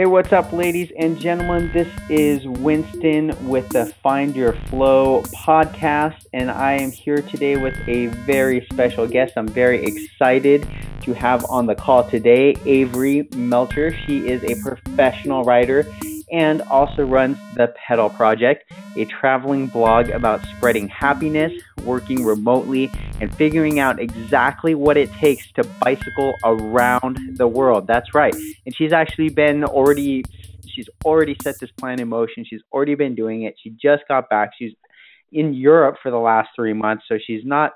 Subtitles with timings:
[0.00, 1.70] Hey, what's up, ladies and gentlemen?
[1.74, 7.76] This is Winston with the Find Your Flow podcast, and I am here today with
[7.86, 9.34] a very special guest.
[9.36, 10.66] I'm very excited
[11.02, 13.94] to have on the call today Averi Melcher.
[14.06, 15.82] She is a professional writer
[16.32, 21.52] and also runs the Pedal Project, a traveling blog about spreading happiness,
[21.84, 22.90] working remotely,
[23.20, 27.86] and figuring out exactly what it takes to bicycle around the world.
[27.86, 28.34] That's right.
[28.66, 30.24] And she's actually been already
[30.66, 32.44] she's already set this plan in motion.
[32.48, 33.56] She's already been doing it.
[33.62, 34.52] She just got back.
[34.58, 34.72] She's
[35.32, 37.72] in Europe for the last 3 months, so she's not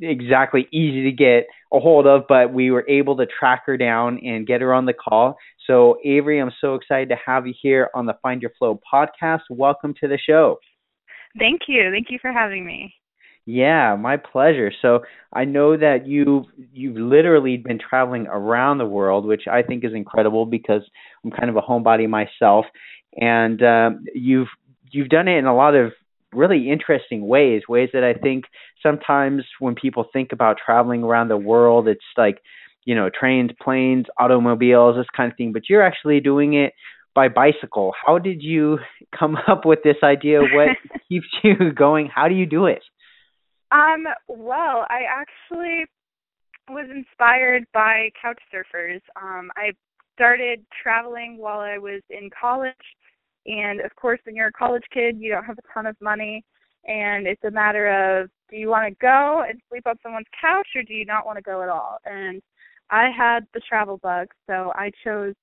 [0.00, 4.18] exactly easy to get a hold of, but we were able to track her down
[4.24, 5.36] and get her on the call.
[5.66, 9.40] So, Averi, I'm so excited to have you here on the Find Your Flow podcast.
[9.50, 10.58] Welcome to the show.
[11.38, 11.90] Thank you.
[11.90, 12.94] Thank you for having me.
[13.44, 14.72] Yeah, my pleasure.
[14.82, 15.00] So
[15.32, 19.92] I know that you've you've literally been traveling around the world, which I think is
[19.94, 20.82] incredible because
[21.24, 22.66] I'm kind of a homebody myself,
[23.16, 24.48] and um, you've
[24.90, 25.92] you've done it in a lot of
[26.32, 28.44] really interesting ways, ways that I think
[28.82, 32.40] sometimes when people think about traveling around the world, it's like,
[32.86, 36.72] you know, trains, planes, automobiles, this kind of thing, but you're actually doing it
[37.14, 37.92] by bicycle.
[38.06, 38.78] How did you
[39.18, 40.40] come up with this idea?
[40.40, 40.76] What
[41.08, 42.08] keeps you going?
[42.12, 42.82] How do you do it?
[43.70, 45.84] Um, well, I actually
[46.70, 49.00] was inspired by couch surfers.
[49.20, 49.72] Um, I
[50.14, 52.74] started traveling while I was in college
[53.46, 56.44] and of course, when you're a college kid, you don't have a ton of money.
[56.84, 60.68] And it's a matter of do you want to go and sleep on someone's couch
[60.74, 61.98] or do you not want to go at all?
[62.04, 62.40] And
[62.90, 65.34] I had the travel bug, so I chose,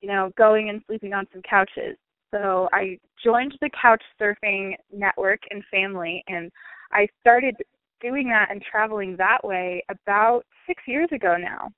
[0.00, 1.96] you know, going and sleeping on some couches.
[2.30, 6.50] So I joined the couch surfing network and family, and
[6.92, 7.54] I started
[8.00, 11.70] doing that and traveling that way about six years ago now.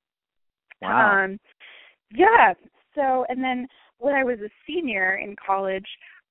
[0.82, 1.24] Wow.
[1.24, 1.38] Um,
[2.10, 2.54] yeah.
[2.94, 3.66] So, and then
[3.98, 5.86] when I was a senior in college,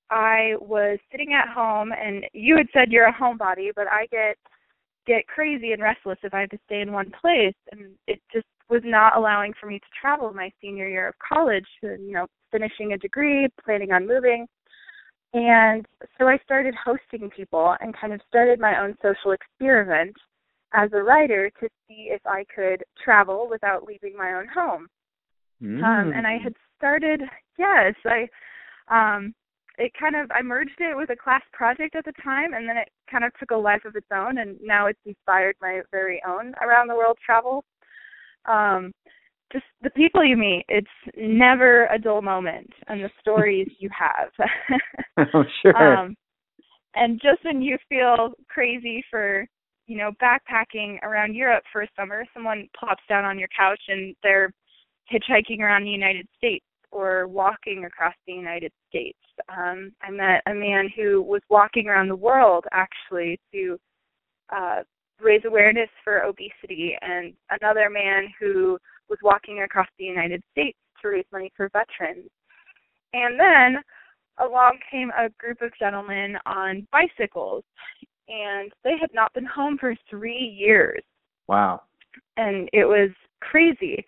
[0.09, 4.38] I was sitting at home, and you had said you're a homebody, but I get
[5.07, 8.47] get crazy and restless if I have to stay in one place, and it just
[8.70, 11.68] was not allowing for me to travel my senior year of college.
[11.81, 14.48] You know, finishing a degree, planning on moving,
[15.34, 15.86] and
[16.18, 20.16] so I started hosting people and kind of started my own social experiment
[20.74, 24.88] as a writer to see if I could travel without leaving my own home.
[25.62, 25.84] Mm.
[25.84, 27.22] Um, and I had started,
[27.58, 28.28] yes, I,
[28.88, 29.34] um,
[29.78, 32.78] it kind of I merged it with a class project at the time, and then
[32.78, 36.22] it kind of took a life of its own, and now it's inspired my very
[36.26, 37.66] own around the world travel.
[38.47, 38.91] Um,
[39.51, 44.29] just the people you meet, it's never a dull moment, and the stories you have.
[45.33, 45.75] oh, sure.
[45.78, 46.16] Um,
[46.95, 49.45] and just when you feel crazy for
[49.88, 54.16] you know backpacking around Europe for a summer, someone plops down on your couch and
[54.23, 54.51] they're
[55.11, 59.17] hitchhiking around the United States or walking across the United States.
[59.50, 63.78] Um, I met a man who was walking around the world actually to
[64.55, 64.81] uh,
[65.22, 68.78] raise awareness for obesity, and another man who
[69.09, 72.30] was walking across the United States to raise money for veterans.
[73.14, 73.81] And then
[74.40, 77.64] along came a group of gentlemen on bicycles,
[78.28, 81.02] and they had not been home for three years.
[81.47, 81.84] Wow.
[82.38, 84.06] And it was crazy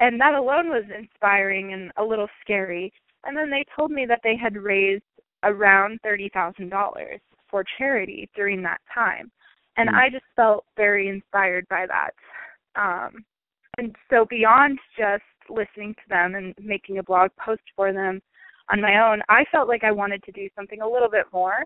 [0.00, 2.92] and that alone was inspiring and a little scary.
[3.24, 5.02] And then they told me that they had raised
[5.42, 9.30] around thirty thousand dollars for charity during that time,
[9.76, 9.94] and mm.
[9.94, 12.10] I just felt very inspired by that.
[12.76, 13.24] Um,
[13.78, 18.20] and so beyond just listening to them and making a blog post for them
[18.70, 21.64] on my own, I felt like I wanted to do something a little bit more.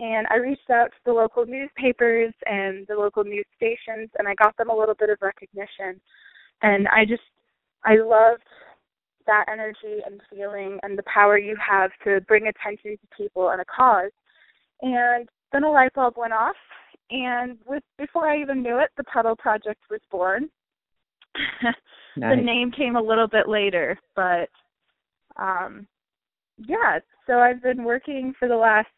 [0.00, 4.34] And I reached out to the local newspapers and the local news stations, and I
[4.34, 6.00] got them a little bit of recognition.
[6.62, 7.22] And I just
[7.84, 8.42] I loved
[9.26, 13.60] that energy and feeling and the power you have to bring attention to people and
[13.60, 14.10] a cause.
[14.82, 16.56] And then a light bulb went off,
[17.10, 20.48] and with before I even knew it, the Pedal Project was born.
[22.16, 22.36] nice.
[22.36, 24.48] The name came a little bit later, but
[25.36, 25.86] um,
[26.58, 26.98] yeah.
[27.26, 28.88] So I've been working for the last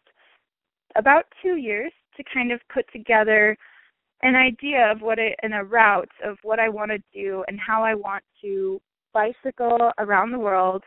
[0.97, 3.57] about two years to kind of put together
[4.23, 7.59] an idea of what it and a route of what I want to do and
[7.61, 8.81] how I want to
[9.13, 10.83] bicycle around the world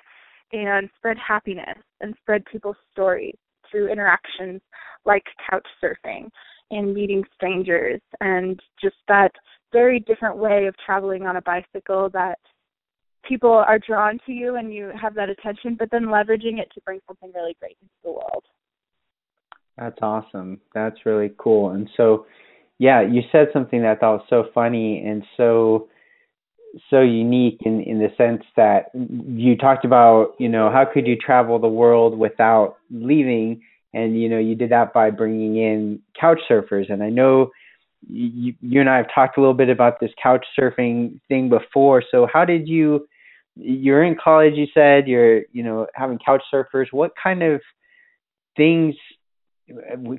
[0.51, 3.35] and spread happiness and spread people's stories
[3.69, 4.61] through interactions
[5.05, 6.29] like couch surfing
[6.71, 9.31] and meeting strangers and just that
[9.71, 12.39] very different way of traveling on a bicycle that
[13.27, 16.81] people are drawn to you and you have that attention but then leveraging it to
[16.85, 18.43] bring something really great into the world.
[19.77, 20.59] That's awesome.
[20.73, 21.71] That's really cool.
[21.71, 22.25] And so
[22.79, 25.89] yeah, you said something that I thought was so funny and so
[26.89, 31.15] so unique in in the sense that you talked about you know how could you
[31.15, 33.61] travel the world without leaving
[33.93, 36.91] and you know you did that by bringing in couch surfers.
[36.91, 37.51] And i know
[38.07, 42.03] you, you and i have talked a little bit about this couch surfing thing before.
[42.11, 43.07] So how did you
[43.55, 46.87] you're in college you said you're you know having couch surfers.
[46.91, 47.61] What kind of
[48.55, 48.95] things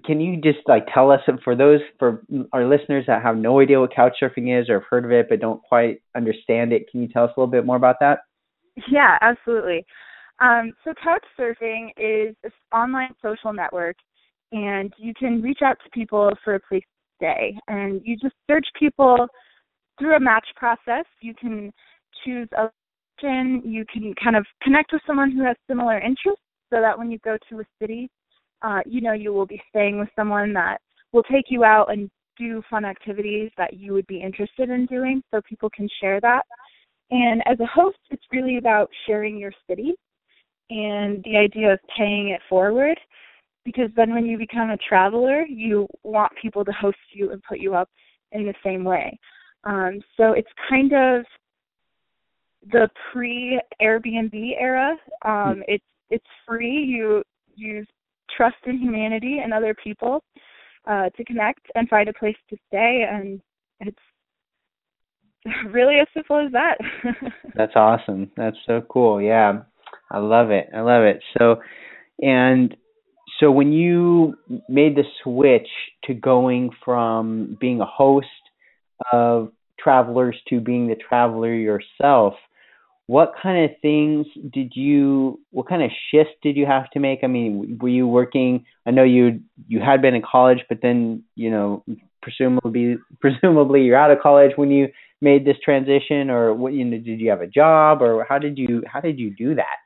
[0.04, 3.80] can you just like tell us for those for our listeners that have no idea
[3.80, 7.02] what couch surfing is or have heard of it but don't quite understand it can
[7.02, 8.20] you tell us a little bit more about that?
[8.90, 9.84] Yeah absolutely
[10.40, 13.96] um, so couch surfing is an online social network
[14.52, 17.58] and you can reach out to people for a place to stay.
[17.68, 19.26] And you just search people
[19.98, 21.04] through a match process.
[21.20, 21.72] You can
[22.24, 22.68] choose a
[23.22, 26.40] you can kind of connect with someone who has similar interests
[26.72, 28.08] so that when you go to a city
[28.62, 30.78] uh, you know you will be staying with someone that
[31.12, 35.22] will take you out and do fun activities that you would be interested in doing
[35.30, 36.42] so people can share that.
[37.10, 39.92] And as a host, it's really about sharing your city
[40.70, 42.98] and the idea of paying it forward
[43.64, 47.58] because then when you become a traveler, you want people to host you and put
[47.58, 47.90] you up
[48.32, 49.18] in the same way.
[49.64, 51.24] Um, so it's kind of
[52.72, 54.96] the pre Airbnb era.
[55.24, 55.60] Um, hmm.
[55.68, 56.82] it's it's free.
[56.82, 57.22] You
[57.54, 57.86] use
[58.34, 60.22] trust in humanity and other people
[60.86, 63.06] uh, to connect and find a place to stay.
[63.10, 63.40] And
[63.80, 63.98] it's
[65.70, 66.78] really as simple as that.
[67.54, 68.30] That's awesome.
[68.36, 69.20] That's so cool.
[69.20, 69.62] Yeah,
[70.10, 70.68] I love it.
[70.74, 71.20] I love it.
[71.38, 71.60] So,
[72.20, 72.76] and
[73.38, 74.34] so when you
[74.68, 75.68] made the switch
[76.04, 78.26] to going from being a host
[79.12, 82.34] of travelers to being the traveler yourself,
[83.10, 87.18] what kind of things did you what kind of shifts did you have to make
[87.24, 91.20] i mean were you working i know you you had been in college but then
[91.34, 91.84] you know
[92.22, 94.86] presumably presumably you're out of college when you
[95.20, 98.56] made this transition or what you know did you have a job or how did
[98.56, 99.78] you how did you do that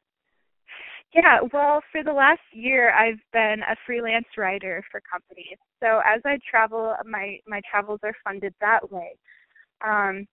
[1.15, 5.59] yeah well for the last year i've been a freelance writer for companies.
[5.81, 9.17] So as i travel my my travels are funded that way.
[9.87, 10.27] Um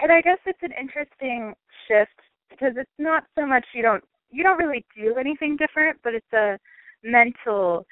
[0.00, 1.54] and I guess it's an interesting
[1.86, 2.18] shift
[2.50, 6.32] because it's not so much you don't you don't really do anything different, but it's
[6.32, 6.58] a
[7.04, 7.86] mental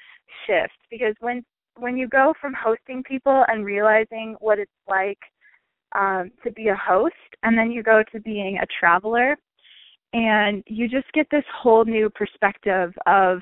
[0.45, 1.43] shift because when
[1.77, 5.19] when you go from hosting people and realizing what it's like
[5.93, 9.37] um, to be a host, and then you go to being a traveler,
[10.13, 13.39] and you just get this whole new perspective of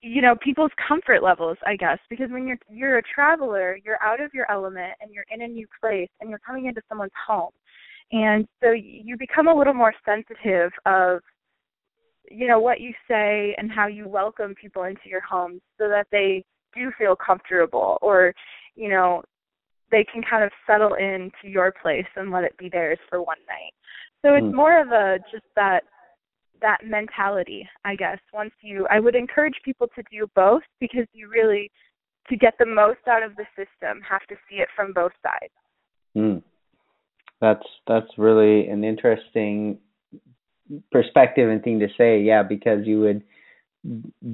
[0.00, 4.20] you know people's comfort levels i guess because when you're you're a traveler you're out
[4.20, 7.50] of your element and you're in a new place and you're coming into someone's home.
[8.10, 11.20] And so you become a little more sensitive of
[12.30, 16.06] you know what you say and how you welcome people into your home so that
[16.12, 16.44] they
[16.74, 18.34] do feel comfortable or
[18.74, 19.22] you know
[19.90, 23.38] they can kind of settle into your place and let it be theirs for one
[23.48, 23.72] night
[24.22, 24.54] so it's mm.
[24.54, 25.80] more of a just that
[26.60, 28.18] that mentality, I guess.
[28.32, 31.70] Once you I would encourage people to do both because you really
[32.28, 35.52] to get the most out of the system have to see it from both sides.
[36.16, 36.42] Mm.
[37.40, 39.78] That's that's really an interesting
[40.90, 42.20] perspective and thing to say.
[42.20, 43.22] Yeah, because you would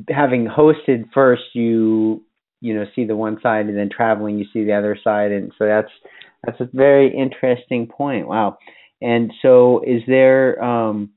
[0.09, 2.25] having hosted first you
[2.61, 5.53] you know see the one side and then traveling you see the other side and
[5.59, 5.91] so that's
[6.47, 8.29] that's a very interesting point.
[8.29, 8.59] Wow.
[9.01, 11.11] And so is there um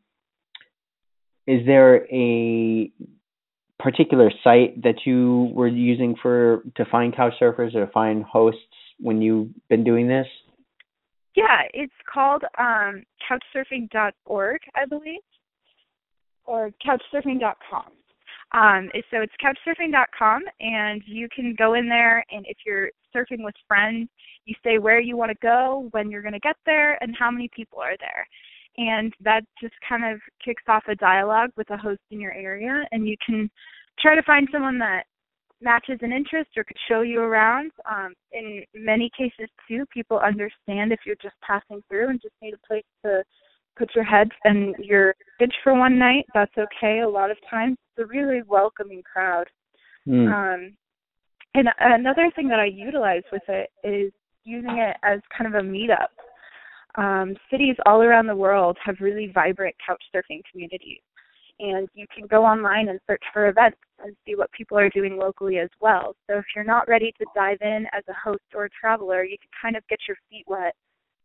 [1.46, 2.92] is there a
[3.80, 8.60] particular site that you were using for to find couch surfers or to find hosts
[9.00, 10.28] when you've been doing this?
[11.36, 15.22] Yeah, it's called um, couchsurfing.org, I believe,
[16.46, 17.86] or couchsurfing.com.
[18.54, 23.56] Um, so it's couchsurfing.com, and you can go in there, and if you're surfing with
[23.68, 24.10] friends,
[24.46, 27.32] you say where you want to go, when you're going to get there, and how
[27.32, 28.28] many people are there.
[28.78, 32.84] And that just kind of kicks off a dialogue with a host in your area
[32.92, 33.50] and you can
[34.00, 35.04] try to find someone that
[35.62, 37.72] matches an interest or could show you around.
[37.90, 42.54] Um, in many cases too people understand if you're just passing through and just need
[42.54, 43.24] a place to
[43.76, 47.00] put your head and your pitch for one night that's okay.
[47.00, 49.48] A lot of times it's a really welcoming crowd.
[50.08, 50.32] Mm.
[50.32, 50.78] um,
[51.58, 54.12] and another thing that i utilize with it is
[54.44, 56.08] using it as kind of a meetup
[56.98, 61.02] um, cities all around the world have really vibrant couch surfing communities.
[61.60, 65.18] And you can go online and search for events and see what people are doing
[65.18, 66.16] locally as well.
[66.28, 69.38] So if you're not ready to dive in as a host or a traveler, you
[69.40, 70.76] can kind of get your feet wet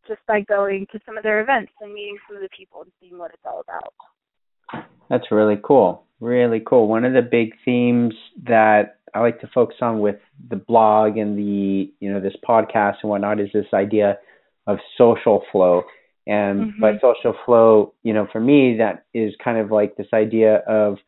[0.07, 2.93] just by going to some of their events and meeting some of the people and
[3.01, 4.87] seeing what it's all about.
[5.11, 6.05] That's really cool.
[6.21, 6.89] Really cool.
[6.89, 10.17] One of the big themes that I like to focus on with
[10.49, 14.19] the blog and the you know this podcast and whatnot is this idea
[14.67, 15.83] of social flow.
[16.27, 16.81] And mm-hmm.
[16.81, 20.99] by social flow, you know, for me, that is kind of like this idea of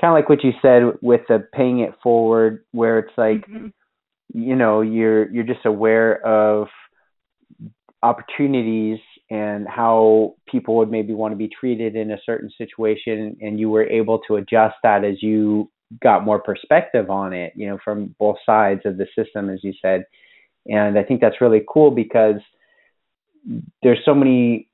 [0.00, 3.68] kind of like what you said with the paying it forward, where it's like, mm-hmm.
[4.32, 6.68] you know, you're you're just aware of
[8.02, 13.60] opportunities and how people would maybe want to be treated in a certain situation, and
[13.60, 15.70] you were able to adjust that as you
[16.02, 19.72] got more perspective on it, you know, from both sides of the system, as you
[19.80, 20.04] said.
[20.66, 22.40] And I think that's really cool because
[23.82, 24.68] there's so many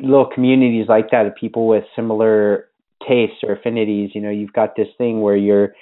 [0.00, 2.68] little communities like that of people with similar
[3.06, 4.10] tastes or affinities.
[4.14, 5.74] You know, you've got this thing where you're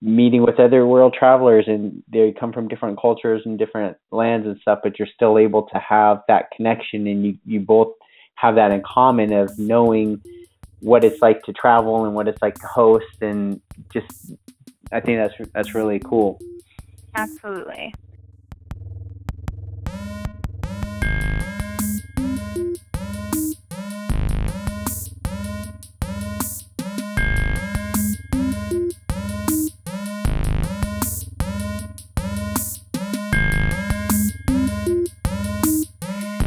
[0.00, 4.58] meeting with other world travelers and they come from different cultures and different lands and
[4.60, 7.92] stuff, but you're still able to have that connection and you, you both
[8.36, 10.20] have that in common of knowing
[10.84, 13.58] what it's like to travel and what it's like to host and
[13.90, 14.32] just
[14.92, 16.38] I think that's that's really cool.
[17.14, 17.94] Absolutely.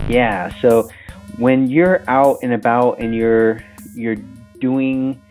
[0.07, 0.53] Yeah.
[0.61, 0.89] So
[1.37, 3.63] when you're out and about and you're
[3.97, 4.17] you're
[4.59, 5.21] doing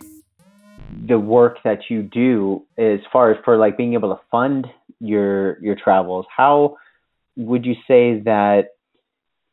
[1.08, 4.66] the work that you do as far as for like being able to fund
[5.00, 6.76] your your travels, how
[7.36, 8.68] would you say that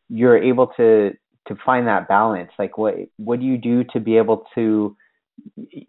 [0.09, 1.11] you're able to
[1.47, 2.51] to find that balance?
[2.57, 4.95] Like what what do you do to be able to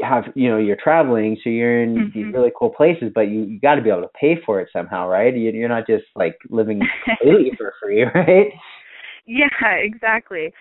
[0.00, 2.18] have you know you're traveling so you're in mm-hmm.
[2.18, 4.70] these really cool places but you, you got to be able to pay for it
[4.72, 8.48] somehow right you, you're not just like living completely for free right
[9.26, 10.52] Yeah, exactly.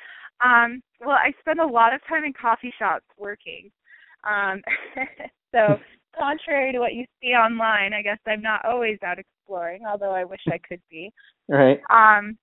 [0.44, 3.72] Um, well, I spend a lot of time in coffee shops working.
[4.24, 4.62] Um,
[5.54, 5.80] so,
[6.18, 10.24] contrary to what you see online, I guess I'm not always out exploring, although I
[10.24, 11.12] wish I could be.
[11.48, 11.80] Right.
[11.90, 12.38] Um,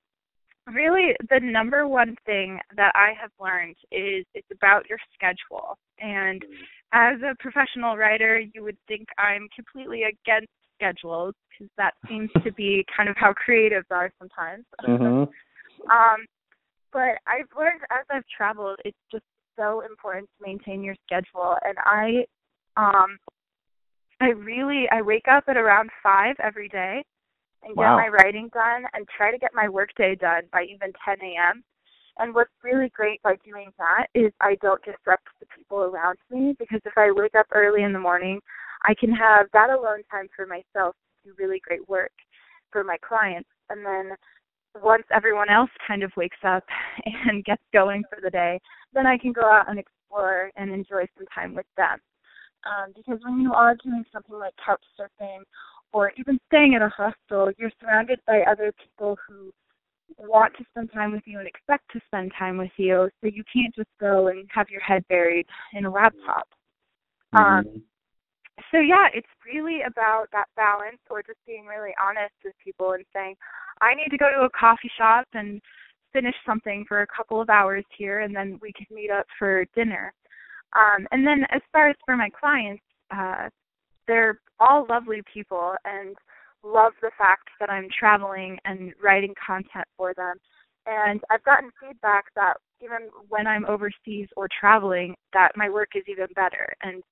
[0.72, 5.78] really, the number one thing that I have learned is it's about your schedule.
[5.98, 6.44] And
[6.92, 12.52] as a professional writer, you would think I'm completely against schedules because that seems to
[12.52, 14.64] be kind of how creatives are sometimes.
[14.86, 15.24] Mm-hmm.
[15.90, 16.26] Um,
[16.92, 19.24] but I've learned as I've traveled, it's just
[19.58, 21.56] so important to maintain your schedule.
[21.64, 22.24] And I,
[22.76, 23.18] um,
[24.20, 27.02] I really I wake up at around five every day
[27.62, 27.96] and wow.
[27.96, 31.62] get my writing done and try to get my workday done by even 10 a.m.
[32.18, 36.54] And what's really great by doing that is I don't disrupt the people around me
[36.58, 38.40] because if I wake up early in the morning,
[38.84, 40.94] I can have that alone time for myself
[41.24, 42.12] to do really great work
[42.72, 43.48] for my clients.
[43.70, 44.16] And then
[44.82, 46.64] once everyone else kind of wakes up
[47.04, 48.60] and gets going for the day,
[48.92, 51.98] then I can go out and explore and enjoy some time with them.
[52.64, 55.40] Um, because when you are doing something like couch surfing
[55.92, 59.50] or even staying at a hostel, you're surrounded by other people who
[60.18, 63.08] want to spend time with you and expect to spend time with you.
[63.20, 66.48] So you can't just go and have your head buried in a laptop.
[67.32, 67.78] Um, mm-hmm.
[68.70, 73.04] So yeah, it's really about that balance or just being really honest with people and
[73.12, 73.34] saying,
[73.80, 75.60] I need to go to a coffee shop and
[76.12, 79.64] finish something for a couple of hours here and then we can meet up for
[79.74, 80.12] dinner.
[80.74, 83.48] Um, and then as far as for my clients, uh,
[84.06, 86.16] they're all lovely people and
[86.62, 90.36] love the fact that I'm traveling and writing content for them.
[90.86, 96.04] And I've gotten feedback that even when I'm overseas or traveling, that my work is
[96.08, 96.72] even better.
[96.82, 97.02] And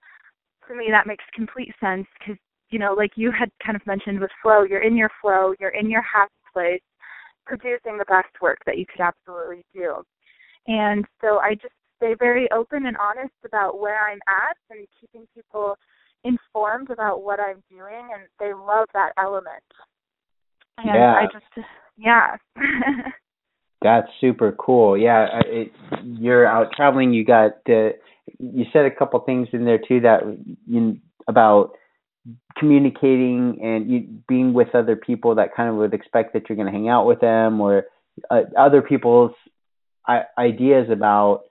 [0.68, 2.36] for me, that makes complete sense because,
[2.70, 5.70] you know, like you had kind of mentioned with flow, you're in your flow, you're
[5.70, 6.82] in your happy place,
[7.46, 9.96] producing the best work that you could absolutely do.
[10.66, 15.26] And so I just stay very open and honest about where I'm at and keeping
[15.34, 15.76] people
[16.24, 19.64] informed about what I'm doing, and they love that element.
[20.76, 21.14] And yeah.
[21.14, 22.36] I just, yeah.
[23.82, 24.98] That's super cool.
[24.98, 25.72] Yeah, it,
[26.04, 27.12] you're out traveling.
[27.12, 27.92] You got the.
[28.38, 30.22] You said a couple things in there too that
[30.66, 31.72] you about
[32.58, 36.66] communicating and you, being with other people that kind of would expect that you're going
[36.66, 37.84] to hang out with them or
[38.30, 39.32] uh, other people's
[40.06, 41.42] I- ideas about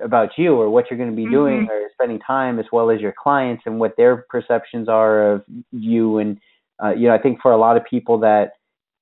[0.00, 1.32] about you or what you're going to be mm-hmm.
[1.32, 5.44] doing or spending time as well as your clients and what their perceptions are of
[5.70, 6.40] you and
[6.82, 8.52] uh, you know I think for a lot of people that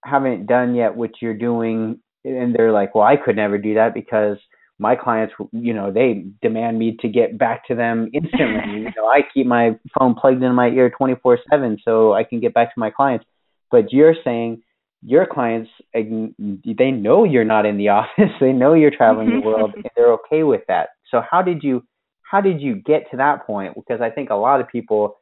[0.05, 3.95] haven't done yet what you're doing and they're like well I could never do that
[3.95, 4.37] because
[4.83, 8.73] my clients, you know, they demand me to get back to them instantly.
[8.81, 12.41] you know, I keep my phone plugged in my ear 24 7 so I can
[12.41, 13.25] get back to my clients.
[13.71, 14.63] But you're saying
[15.05, 18.33] your clients, they know you're not in the office.
[18.41, 20.91] they know you're traveling the world and they're okay with that.
[21.11, 21.85] So how did you,
[22.23, 23.75] how did you get to that point?
[23.77, 25.17] Because I think a lot of people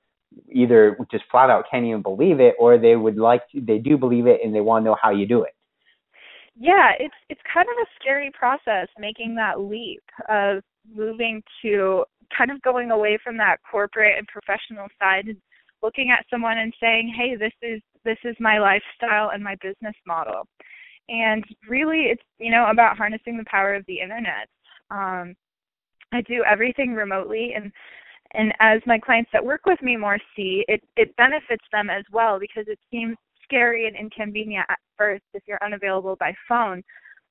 [0.50, 3.98] either just flat out can't even believe it or they would like to, they do
[3.98, 5.52] believe it and they want to know how you do it.
[6.60, 10.62] Yeah, it's it's kind of a scary process making that leap of
[10.94, 12.04] moving to
[12.36, 15.38] kind of going away from that corporate and professional side and
[15.82, 19.96] looking at someone and saying, "Hey, this is this is my lifestyle and my business
[20.06, 20.46] model."
[21.08, 24.48] And really it's, you know, about harnessing the power of the internet.
[24.90, 25.34] Um
[26.12, 27.72] I do everything remotely and
[28.34, 32.04] and as my clients that work with me more see, it it benefits them as
[32.12, 34.66] well because it seems scary and inconvenient
[35.00, 36.82] first if you're unavailable by phone.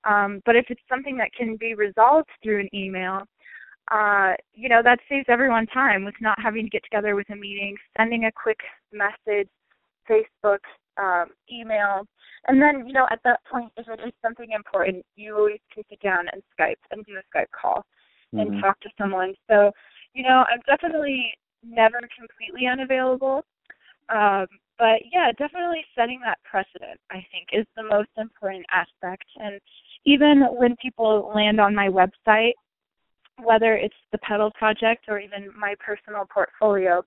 [0.06, 3.22] Um, but if it's something that can be resolved through an email,
[3.92, 7.36] uh, you know, that saves everyone time with not having to get together with a
[7.36, 8.60] meeting, sending a quick
[8.92, 9.50] message,
[10.10, 10.60] Facebook,
[10.98, 12.06] um, email.
[12.48, 15.84] And then, you know, at that point, if it is something important, you always can
[15.90, 17.86] sit down and Skype and do a Skype call
[18.34, 18.40] mm-hmm.
[18.40, 19.34] and talk to someone.
[19.50, 19.72] So,
[20.14, 21.34] you know, I'm definitely
[21.64, 23.44] never completely unavailable.
[24.10, 24.48] Um,
[24.80, 29.26] but yeah, definitely setting that precedent, I think, is the most important aspect.
[29.36, 29.60] And
[30.06, 32.54] even when people land on my website,
[33.44, 37.04] whether it's the Pedal Project or even my personal portfolio,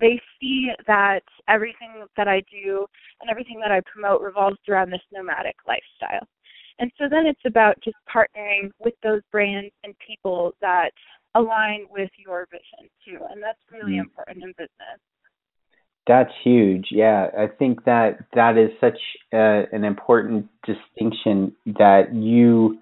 [0.00, 2.86] they see that everything that I do
[3.20, 6.26] and everything that I promote revolves around this nomadic lifestyle.
[6.78, 10.90] And so then it's about just partnering with those brands and people that
[11.34, 13.24] align with your vision too.
[13.30, 14.00] And that's really mm.
[14.00, 15.00] important in business.
[16.06, 16.88] That's huge.
[16.90, 18.98] Yeah, I think that that is such
[19.32, 22.78] a, an important distinction that you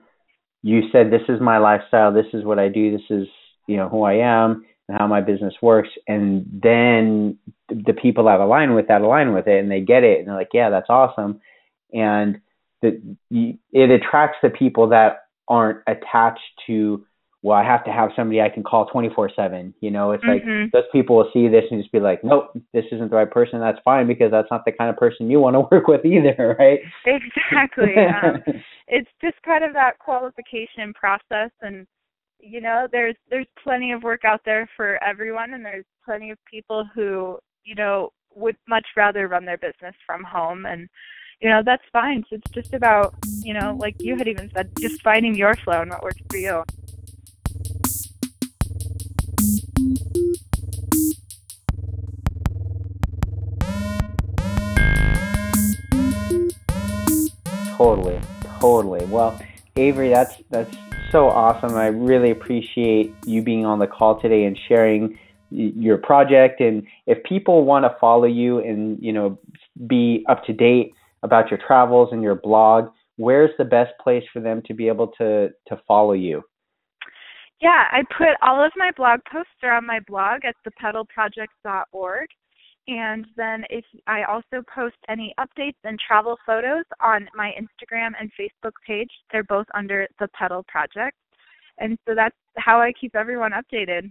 [0.65, 3.29] you said this is my lifestyle, this is what I do, this is
[3.69, 7.39] you know who I am and how my business works, and then
[7.69, 10.35] the people that align with that align with it and they get it and they're
[10.35, 11.41] like, yeah, that's awesome,
[11.93, 12.41] and
[12.83, 13.01] that
[13.31, 17.07] it attracts the people that aren't attached to
[17.43, 19.75] well, I have to have somebody I can call 24 7.
[19.81, 20.63] You know, it's mm-hmm.
[20.63, 23.31] like those people will see this and just be like, nope, this isn't the right
[23.31, 23.59] person.
[23.59, 26.57] That's fine because that's not the kind of person you want to work with either,
[26.59, 26.79] right?
[27.05, 27.95] Exactly.
[27.97, 28.43] um,
[28.87, 31.51] it's just kind of that qualification process.
[31.61, 31.85] And,
[32.39, 35.55] you know, there's, there's plenty of work out there for everyone.
[35.55, 40.23] And there's plenty of people who, you know, would much rather run their business from
[40.23, 40.65] home.
[40.67, 40.89] And,
[41.41, 42.23] you know, that's fine.
[42.31, 45.83] So it's just about, you know, like you had even said, just finding your flow
[45.83, 46.63] and what works for you.
[57.83, 58.21] Totally,
[58.61, 59.05] totally.
[59.07, 59.37] Well,
[59.77, 60.77] Averi, that's that's
[61.11, 61.77] so awesome.
[61.77, 65.19] I really appreciate you being on the call today and sharing
[65.51, 66.61] your project.
[66.61, 69.37] And if people want to follow you and you know
[69.89, 70.93] be up to date
[71.25, 75.09] about your travels and your blog, where's the best place for them to be able
[75.19, 76.45] to to follow you?
[77.61, 82.29] Yeah, I put all of my blog posts are on my blog at thepedalproject.org.
[82.89, 88.31] And then if I also post any updates and travel photos on my Instagram and
[88.39, 91.17] Facebook page, they're both under the Pedal Project.
[91.79, 94.11] And so that's how I keep everyone updated.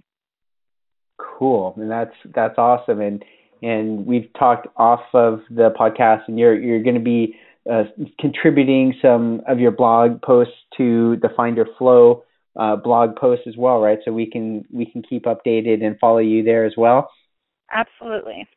[1.17, 1.73] Cool.
[1.77, 3.01] And that's that's awesome.
[3.01, 3.23] And
[3.61, 7.35] and we've talked off of the podcast and you're you're going to be
[7.71, 7.83] uh,
[8.19, 12.23] contributing some of your blog posts to the Find Your Flow
[12.59, 13.99] uh, blog post as well, right?
[14.03, 17.09] So we can we can keep updated and follow you there as well.
[17.71, 18.47] Absolutely.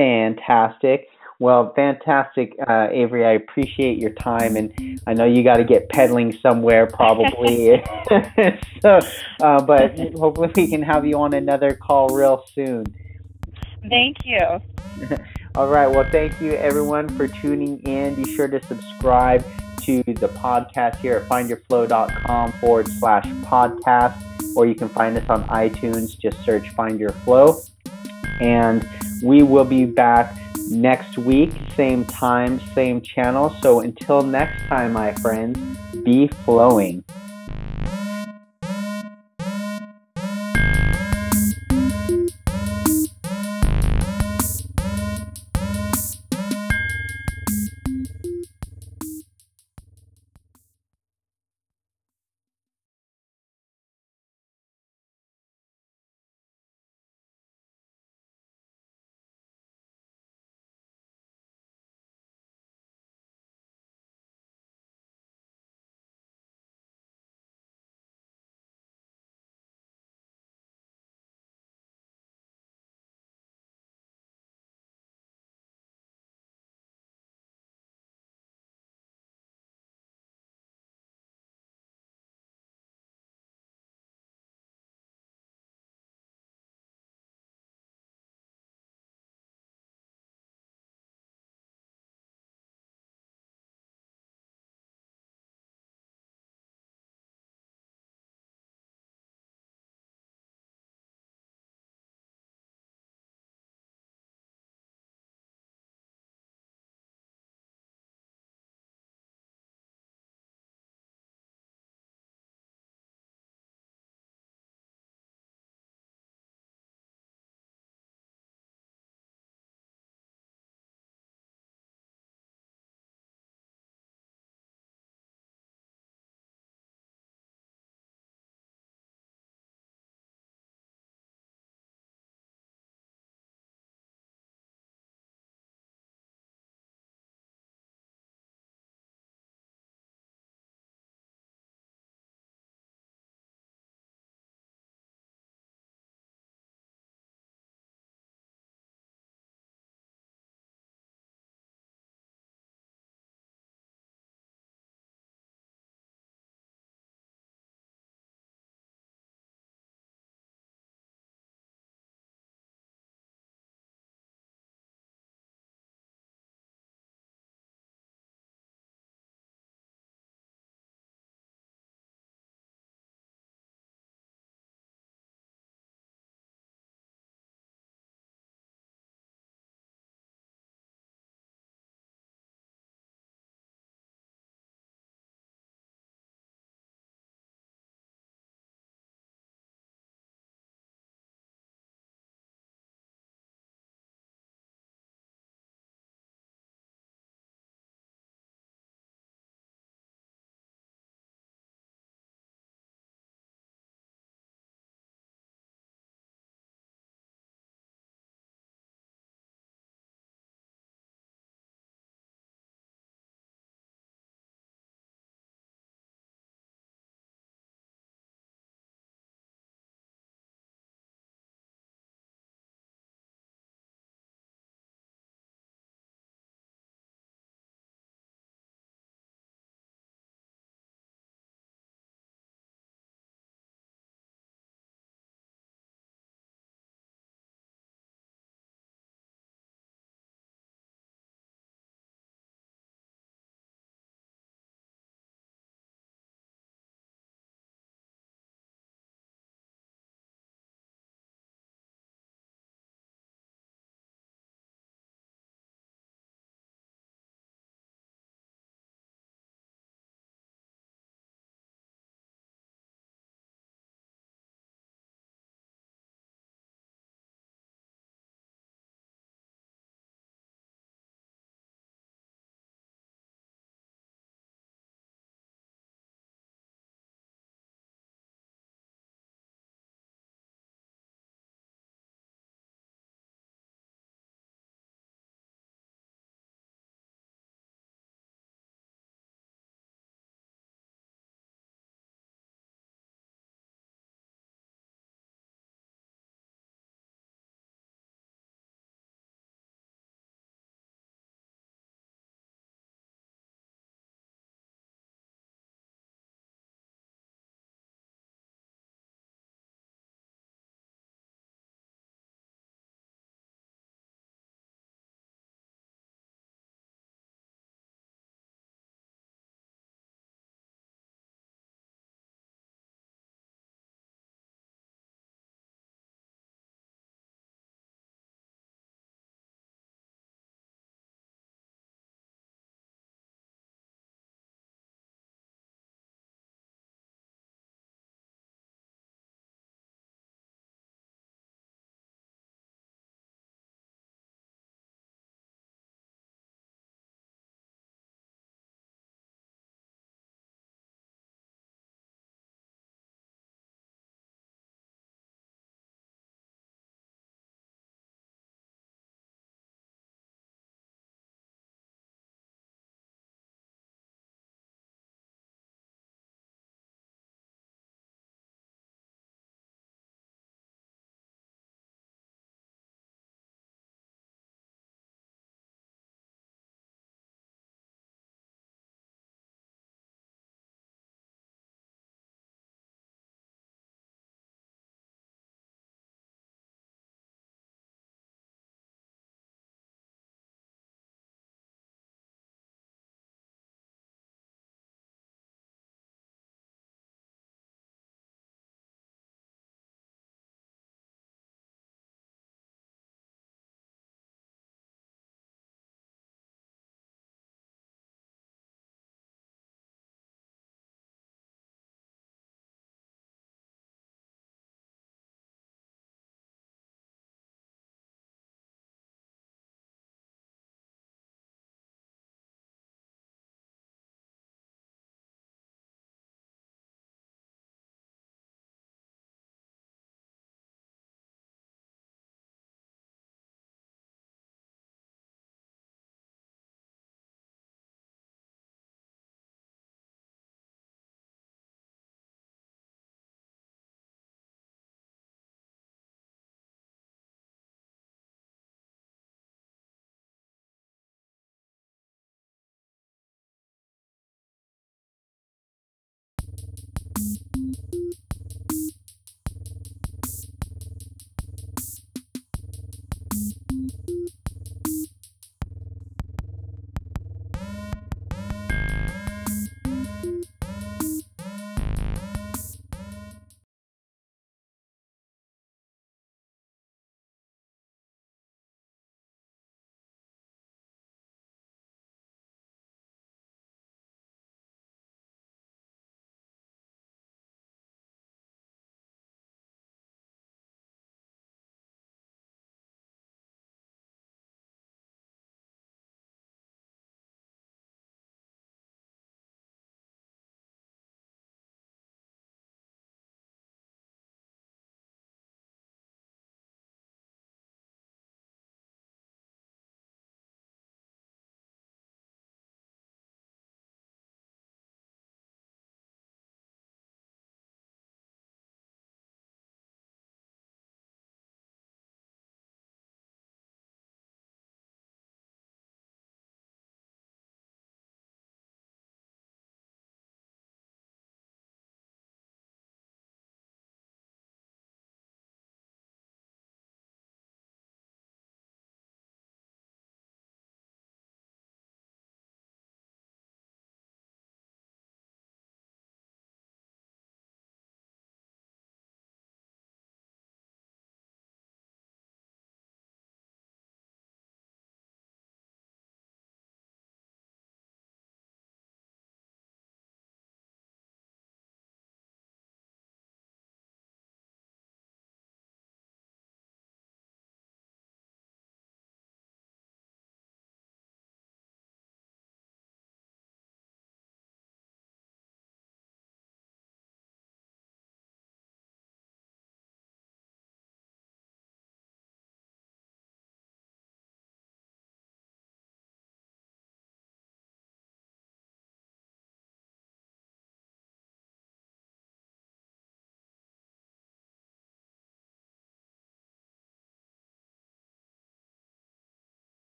[0.00, 1.10] Fantastic.
[1.40, 3.26] Well, fantastic, uh, Averi.
[3.26, 7.84] I appreciate your time, and I know you got to get pedaling somewhere probably.
[8.80, 9.00] so,
[9.42, 12.86] uh, but hopefully we can have you on another call real soon.
[13.90, 14.40] Thank you.
[15.54, 15.86] All right.
[15.86, 18.14] Well, thank you everyone for tuning in.
[18.14, 19.44] Be sure to subscribe
[19.82, 25.44] to the podcast here at findyourflow.com forward slash podcast, or you can find us on
[25.48, 26.18] iTunes.
[26.18, 27.60] Just search Find Your Flow.
[28.40, 28.88] And
[29.22, 30.36] we will be back
[30.70, 33.54] next week, same time, same channel.
[33.60, 35.58] So until next time, my friends,
[36.04, 37.04] be flowing.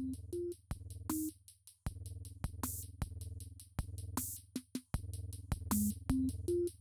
[0.00, 0.16] Thank
[6.48, 6.79] you.